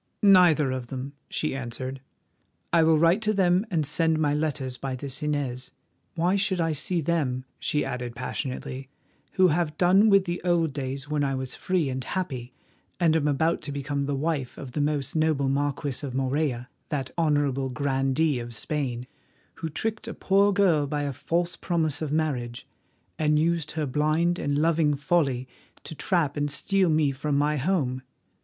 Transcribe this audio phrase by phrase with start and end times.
[0.23, 2.01] "Neither of them," she answered.
[2.73, 5.73] "I will write to them and send my letters by this Inez.
[6.15, 8.89] Why should I see them," she added passionately,
[9.33, 12.51] "who have done with the old days when I was free and happy,
[12.99, 17.11] and am about to become the wife of the most noble Marquis of Morella, that
[17.15, 19.05] honourable grandee of Spain,
[19.57, 22.65] who tricked a poor girl by a false promise of marriage,
[23.19, 25.47] and used her blind and loving folly
[25.83, 28.01] to trap and steal me from my home?